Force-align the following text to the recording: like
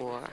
like 0.00 0.30